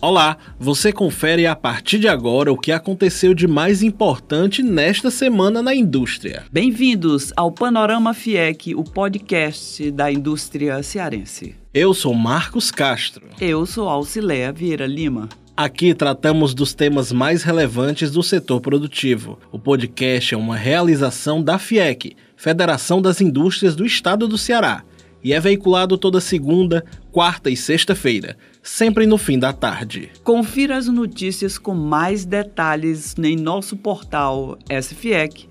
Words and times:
Olá, 0.00 0.36
você 0.58 0.92
confere 0.92 1.46
a 1.46 1.56
partir 1.56 1.98
de 1.98 2.06
agora 2.06 2.52
o 2.52 2.58
que 2.58 2.70
aconteceu 2.70 3.32
de 3.32 3.48
mais 3.48 3.82
importante 3.82 4.62
nesta 4.62 5.10
semana 5.10 5.62
na 5.62 5.74
indústria. 5.74 6.44
Bem-vindos 6.52 7.32
ao 7.34 7.50
Panorama 7.50 8.12
FIEC, 8.12 8.74
o 8.74 8.84
podcast 8.84 9.90
da 9.90 10.12
indústria 10.12 10.82
cearense. 10.82 11.54
Eu 11.72 11.94
sou 11.94 12.12
Marcos 12.12 12.70
Castro. 12.70 13.26
Eu 13.40 13.64
sou 13.64 13.88
Alcileia 13.88 14.52
Vieira 14.52 14.86
Lima. 14.86 15.30
Aqui 15.56 15.94
tratamos 15.94 16.52
dos 16.52 16.74
temas 16.74 17.10
mais 17.10 17.42
relevantes 17.42 18.10
do 18.10 18.22
setor 18.22 18.60
produtivo. 18.60 19.38
O 19.50 19.58
podcast 19.58 20.34
é 20.34 20.36
uma 20.36 20.58
realização 20.58 21.42
da 21.42 21.58
FIEC, 21.58 22.14
Federação 22.36 23.00
das 23.00 23.22
Indústrias 23.22 23.74
do 23.74 23.86
Estado 23.86 24.28
do 24.28 24.36
Ceará, 24.36 24.84
e 25.26 25.32
é 25.32 25.40
veiculado 25.40 25.98
toda 25.98 26.20
segunda, 26.20 26.84
quarta 27.10 27.50
e 27.50 27.56
sexta-feira 27.56 28.36
sempre 28.62 29.06
no 29.06 29.18
fim 29.18 29.40
da 29.40 29.52
tarde. 29.52 30.08
Confira 30.22 30.76
as 30.76 30.86
notícias 30.86 31.58
com 31.58 31.74
mais 31.74 32.24
detalhes 32.24 33.12
em 33.18 33.34
nosso 33.34 33.76
portal 33.76 34.56
sfiec.org.br. 34.70 35.46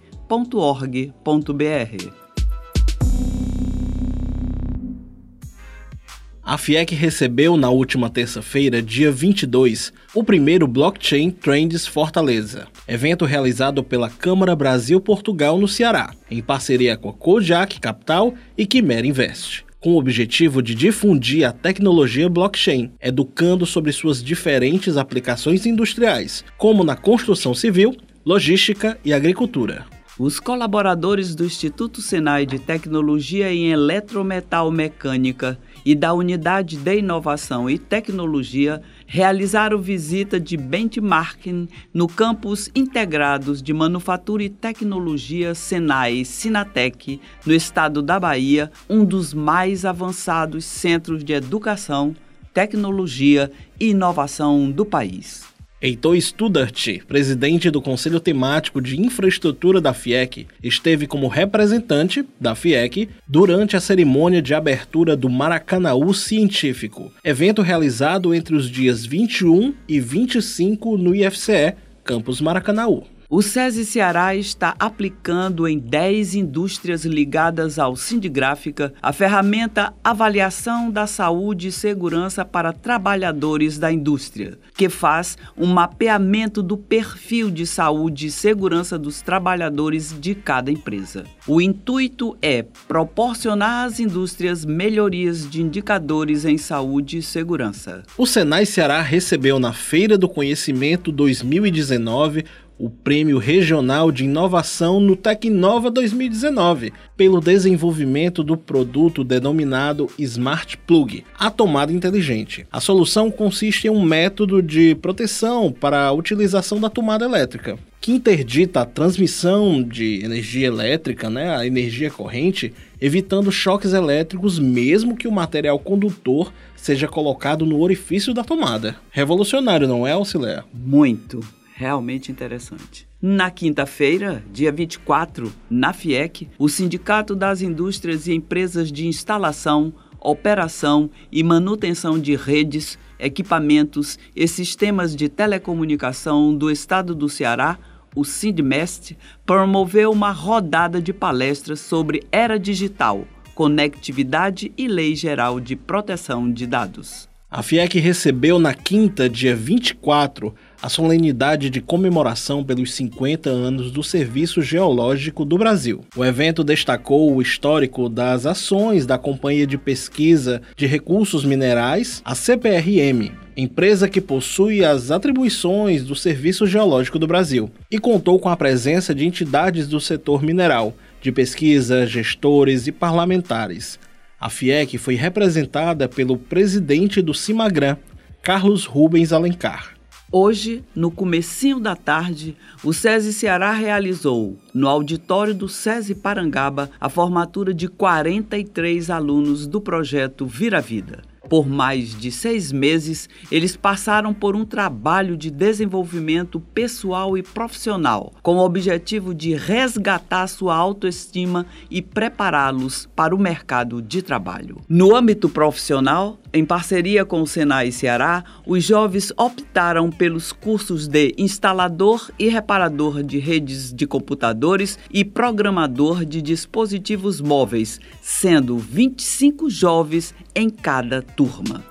A 6.41 6.57
FIEC 6.57 6.95
recebeu 6.95 7.57
na 7.57 7.69
última 7.69 8.09
terça-feira, 8.09 8.81
dia 8.81 9.11
22, 9.11 9.91
o 10.13 10.23
primeiro 10.23 10.67
Blockchain 10.67 11.31
Trends 11.31 11.85
Fortaleza, 11.85 12.67
evento 12.87 13.25
realizado 13.25 13.83
pela 13.83 14.09
Câmara 14.09 14.55
Brasil-Portugal 14.55 15.57
no 15.57 15.67
Ceará, 15.67 16.13
em 16.31 16.41
parceria 16.41 16.95
com 16.95 17.09
a 17.09 17.13
Kojak 17.13 17.81
Capital 17.81 18.35
e 18.55 18.65
Quimera 18.65 19.05
Invest 19.05 19.64
com 19.85 19.91
o 19.91 19.99
objetivo 19.99 20.63
de 20.63 20.73
difundir 20.73 21.47
a 21.47 21.51
tecnologia 21.51 22.27
blockchain, 22.27 22.93
educando 22.99 23.67
sobre 23.67 23.91
suas 23.91 24.23
diferentes 24.23 24.97
aplicações 24.97 25.67
industriais, 25.67 26.43
como 26.57 26.83
na 26.83 26.95
construção 26.95 27.53
civil, 27.53 27.95
logística 28.25 28.97
e 29.05 29.13
agricultura. 29.13 29.85
Os 30.17 30.39
colaboradores 30.39 31.35
do 31.35 31.43
Instituto 31.43 32.01
Senai 32.01 32.45
de 32.45 32.57
Tecnologia 32.57 33.51
em 33.51 33.71
Eletrometal 33.71 34.71
Mecânica 34.71 35.59
e 35.85 35.93
da 35.93 36.13
Unidade 36.13 36.77
de 36.77 36.99
Inovação 36.99 37.69
e 37.69 37.77
Tecnologia 37.77 38.81
realizaram 39.05 39.77
visita 39.77 40.39
de 40.39 40.55
benchmarking 40.55 41.67
no 41.93 42.07
campus 42.07 42.71
integrados 42.73 43.61
de 43.61 43.73
Manufatura 43.73 44.41
e 44.41 44.49
Tecnologia 44.49 45.53
Senai 45.53 46.23
Sinatec, 46.23 47.19
no 47.45 47.53
estado 47.53 48.01
da 48.01 48.17
Bahia, 48.17 48.71
um 48.89 49.03
dos 49.03 49.33
mais 49.33 49.83
avançados 49.83 50.63
centros 50.63 51.25
de 51.25 51.33
educação, 51.33 52.15
tecnologia 52.53 53.51
e 53.77 53.89
inovação 53.89 54.71
do 54.71 54.85
país. 54.85 55.54
Heitor 55.81 56.19
Studart, 56.21 57.01
presidente 57.05 57.69
do 57.69 57.81
Conselho 57.81 58.21
Temático 58.21 58.81
de 58.81 58.99
Infraestrutura 58.99 59.81
da 59.81 59.93
FIEC, 59.93 60.47
esteve 60.63 61.05
como 61.05 61.27
representante 61.27 62.25
da 62.39 62.55
FIEC 62.55 63.09
durante 63.27 63.75
a 63.75 63.81
cerimônia 63.81 64.41
de 64.41 64.53
abertura 64.53 65.17
do 65.17 65.29
Maracanaú 65.29 66.13
Científico, 66.13 67.11
evento 67.23 67.61
realizado 67.61 68.33
entre 68.33 68.55
os 68.55 68.69
dias 68.69 69.05
21 69.05 69.73
e 69.87 69.99
25 69.99 70.97
no 70.97 71.13
IFCE, 71.13 71.75
Campus 72.05 72.39
Maracanaú. 72.39 73.03
O 73.27 73.41
SESI 73.41 73.85
Ceará 73.85 74.35
está 74.35 74.75
aplicando 74.77 75.67
em 75.67 75.79
10 75.79 76.35
indústrias 76.35 77.05
ligadas 77.05 77.79
ao 77.79 77.95
Sindigráfica 77.95 78.93
a 79.01 79.11
ferramenta 79.11 79.91
Avaliação 80.03 80.91
da 80.91 81.07
Saúde 81.07 81.69
e 81.69 81.71
Segurança 81.71 82.45
para 82.45 82.71
Trabalhadores 82.71 83.79
da 83.79 83.91
Indústria, 83.91 84.59
que 84.77 84.89
faz 84.89 85.39
um 85.57 85.65
mapeamento 85.65 86.61
do 86.61 86.77
perfil 86.77 87.49
de 87.49 87.65
saúde 87.65 88.27
e 88.27 88.31
segurança 88.31 88.97
dos 88.97 89.23
trabalhadores 89.23 90.15
de 90.19 90.35
cada 90.35 90.71
empresa. 90.71 91.23
O 91.47 91.59
intuito 91.59 92.37
é 92.43 92.63
proporcionar 92.87 93.85
às 93.85 93.99
indústrias 93.99 94.63
melhorias 94.63 95.49
de 95.49 95.63
indicadores 95.63 96.45
em 96.45 96.59
saúde 96.59 97.17
e 97.17 97.23
segurança. 97.23 98.03
O 98.15 98.27
Senai 98.27 98.67
Ceará 98.67 99.01
recebeu 99.01 99.59
na 99.59 99.73
Feira 99.73 100.15
do 100.15 100.29
Conhecimento 100.29 101.11
2019 101.11 102.45
o 102.77 102.89
Prêmio 102.89 103.37
Regional 103.37 104.11
de 104.11 104.25
Inovação 104.25 104.99
no 104.99 105.15
Tecnova 105.15 105.89
2019, 105.89 106.91
pelo 107.15 107.39
desenvolvimento 107.39 108.43
do 108.43 108.57
produto 108.57 109.23
denominado 109.23 110.09
Smart 110.19 110.77
Plug, 110.79 111.23
a 111.37 111.49
tomada 111.49 111.93
inteligente. 111.93 112.67
A 112.71 112.81
solução 112.81 113.31
consiste 113.31 113.87
em 113.87 113.89
um 113.89 114.03
método 114.03 114.61
de 114.61 114.95
proteção 114.95 115.71
para 115.71 116.05
a 116.05 116.11
utilização 116.11 116.79
da 116.79 116.89
tomada 116.89 117.23
elétrica, 117.23 117.77
que 118.01 118.11
interdita 118.11 118.81
a 118.81 118.85
transmissão 118.85 119.81
de 119.81 120.23
energia 120.23 120.67
elétrica, 120.67 121.29
né, 121.29 121.55
a 121.55 121.65
energia 121.65 122.11
corrente, 122.11 122.73
evitando 123.01 123.51
choques 123.51 123.93
elétricos 123.93 124.59
mesmo 124.59 125.15
que 125.15 125.27
o 125.27 125.31
material 125.31 125.79
condutor 125.79 126.51
seja 126.75 127.07
colocado 127.07 127.65
no 127.65 127.79
orifício 127.79 128.33
da 128.33 128.43
tomada. 128.43 128.95
Revolucionário, 129.11 129.87
não 129.87 130.05
é, 130.05 130.11
Auxiliar? 130.11 130.65
Muito 130.73 131.41
realmente 131.75 132.31
interessante. 132.31 133.05
Na 133.21 133.51
quinta-feira, 133.51 134.41
dia 134.51 134.71
24, 134.71 135.51
na 135.69 135.91
FIEC, 135.91 136.47
o 136.57 136.69
Sindicato 136.69 137.35
das 137.35 137.61
Indústrias 137.61 138.27
e 138.27 138.33
Empresas 138.33 138.89
de 138.89 139.05
Instalação, 139.05 139.93
Operação 140.21 141.09
e 141.29 141.43
Manutenção 141.43 142.17
de 142.17 142.33
Redes, 142.35 142.97
Equipamentos 143.19 144.17
e 144.33 144.47
Sistemas 144.47 145.13
de 145.13 145.27
Telecomunicação 145.27 146.55
do 146.55 146.71
Estado 146.71 147.13
do 147.13 147.27
Ceará, 147.27 147.77
o 148.15 148.23
Sindmest, 148.23 149.17
promoveu 149.45 150.11
uma 150.11 150.31
rodada 150.31 151.01
de 151.01 151.11
palestras 151.11 151.81
sobre 151.81 152.23
era 152.31 152.57
digital, 152.57 153.27
conectividade 153.53 154.71
e 154.77 154.87
lei 154.87 155.13
geral 155.13 155.59
de 155.59 155.75
proteção 155.75 156.49
de 156.49 156.65
dados. 156.65 157.27
A 157.57 157.63
FIEC 157.63 157.99
recebeu 157.99 158.59
na 158.59 158.73
quinta, 158.73 159.29
dia 159.29 159.55
24, 159.55 160.53
a 160.81 160.89
solenidade 160.89 161.69
de 161.69 161.79
comemoração 161.79 162.61
pelos 162.65 162.93
50 162.93 163.49
anos 163.49 163.91
do 163.91 164.03
Serviço 164.03 164.61
Geológico 164.61 165.45
do 165.45 165.57
Brasil. 165.57 166.03
O 166.17 166.25
evento 166.25 166.65
destacou 166.65 167.33
o 167.33 167.41
histórico 167.41 168.09
das 168.09 168.45
ações 168.45 169.05
da 169.05 169.17
Companhia 169.17 169.65
de 169.65 169.77
Pesquisa 169.77 170.61
de 170.75 170.85
Recursos 170.85 171.45
Minerais, 171.45 172.21
a 172.25 172.35
CPRM, 172.35 173.31
empresa 173.55 174.09
que 174.09 174.19
possui 174.19 174.83
as 174.83 175.09
atribuições 175.09 176.03
do 176.03 176.13
Serviço 176.13 176.67
Geológico 176.67 177.17
do 177.17 177.25
Brasil, 177.25 177.71
e 177.89 177.97
contou 177.97 178.37
com 178.37 178.49
a 178.49 178.57
presença 178.57 179.15
de 179.15 179.25
entidades 179.25 179.87
do 179.87 180.01
setor 180.01 180.43
mineral, 180.43 180.93
de 181.21 181.31
pesquisa, 181.31 182.05
gestores 182.05 182.85
e 182.85 182.91
parlamentares. 182.91 183.97
A 184.39 184.49
FIEC 184.49 184.97
foi 184.97 185.15
representada 185.15 186.09
pelo 186.09 186.37
presidente 186.37 187.21
do 187.21 187.33
Cimagran, 187.33 187.97
Carlos 188.41 188.85
Rubens 188.85 189.31
Alencar. 189.31 189.95
Hoje, 190.31 190.83
no 190.93 191.09
comecinho 191.09 191.79
da 191.79 191.95
tarde, 191.95 192.57
o 192.83 192.91
SESI 192.91 193.31
Ceará 193.31 193.71
realizou, 193.71 194.57
no 194.73 194.89
auditório 194.89 195.53
do 195.53 195.69
SESI 195.69 196.15
Parangaba, 196.15 196.89
a 196.99 197.07
formatura 197.07 197.73
de 197.73 197.87
43 197.87 199.09
alunos 199.09 199.65
do 199.65 199.79
projeto 199.79 200.45
Vira 200.45 200.81
Vida. 200.81 201.21
Por 201.49 201.67
mais 201.67 202.15
de 202.15 202.31
seis 202.31 202.71
meses, 202.71 203.29
eles 203.51 203.77
passaram 203.77 204.33
por 204.33 204.55
um 204.55 204.65
trabalho 204.65 205.37
de 205.37 205.51
desenvolvimento 205.51 206.59
pessoal 206.59 207.37
e 207.37 207.43
profissional, 207.43 208.33
com 208.41 208.57
o 208.57 208.65
objetivo 208.65 209.33
de 209.33 209.53
resgatar 209.55 210.47
sua 210.47 210.75
autoestima 210.75 211.65
e 211.89 212.01
prepará-los 212.01 213.07
para 213.15 213.35
o 213.35 213.39
mercado 213.39 214.01
de 214.01 214.21
trabalho. 214.21 214.77
No 214.89 215.15
âmbito 215.15 215.47
profissional, 215.47 216.39
em 216.55 216.63
parceria 216.63 217.25
com 217.25 217.41
o 217.41 217.47
Senai 217.47 217.91
Ceará, 217.91 218.41
os 218.65 218.81
jovens 218.81 219.33
optaram 219.35 220.09
pelos 220.09 220.53
cursos 220.53 221.05
de 221.05 221.35
instalador 221.37 222.31
e 222.39 222.47
reparador 222.47 223.21
de 223.21 223.39
redes 223.39 223.93
de 223.93 224.07
computadores 224.07 224.97
e 225.11 225.25
programador 225.25 226.23
de 226.23 226.41
dispositivos 226.41 227.41
móveis, 227.41 227.99
sendo 228.21 228.77
25 228.77 229.69
jovens 229.69 230.33
em 230.55 230.69
cada 230.69 231.21
turma. 231.21 231.83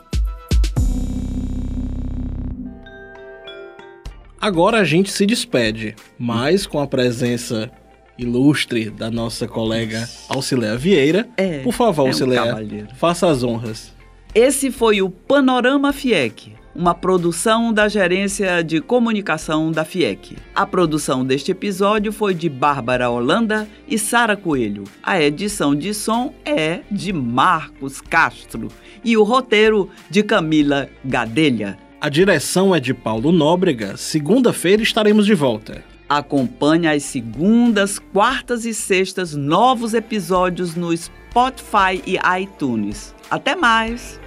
Agora 4.41 4.79
a 4.79 4.85
gente 4.85 5.11
se 5.11 5.27
despede, 5.27 5.95
mas 6.19 6.67
com 6.67 6.81
a 6.81 6.87
presença 6.87 7.71
ilustre 8.19 8.89
da 8.89 9.11
nossa 9.11 9.47
colega 9.47 10.09
Auxilia 10.29 10.77
Vieira. 10.77 11.29
É, 11.37 11.59
Por 11.59 11.73
favor, 11.73 12.09
é 12.09 12.11
um 12.11 12.87
faça 12.97 13.29
as 13.29 13.43
honras. 13.43 13.94
Esse 14.35 14.73
foi 14.73 15.01
o 15.01 15.09
Panorama 15.09 15.93
FIEC, 15.93 16.55
uma 16.75 16.93
produção 16.93 17.73
da 17.73 17.87
Gerência 17.87 18.65
de 18.65 18.81
Comunicação 18.81 19.71
da 19.71 19.85
FIEC. 19.85 20.37
A 20.53 20.67
produção 20.67 21.25
deste 21.25 21.53
episódio 21.53 22.11
foi 22.11 22.35
de 22.35 22.49
Bárbara 22.49 23.09
Holanda 23.09 23.69
e 23.87 23.97
Sara 23.97 24.37
Coelho. 24.37 24.83
A 25.01 25.23
edição 25.23 25.73
de 25.73 25.95
som 25.95 26.35
é 26.45 26.81
de 26.91 27.13
Marcos 27.13 28.01
Castro 28.01 28.67
e 29.05 29.17
o 29.17 29.23
roteiro 29.23 29.89
de 30.11 30.25
Camila 30.25 30.91
Gadelha. 31.05 31.79
A 32.01 32.09
direção 32.09 32.75
é 32.75 32.81
de 32.81 32.93
Paulo 32.93 33.31
Nóbrega. 33.31 33.97
Segunda-feira 33.97 34.83
estaremos 34.83 35.27
de 35.27 35.35
volta. 35.35 35.85
Acompanhe 36.09 36.89
às 36.89 37.05
segundas, 37.05 38.01
quartas 38.01 38.65
e 38.65 38.75
sextas 38.75 39.33
novos 39.33 39.95
episódios 39.95 40.75
no 40.75 40.95
Spotify 40.95 42.03
e 42.05 42.19
iTunes. 42.43 43.15
Até 43.31 43.55
mais! 43.55 44.24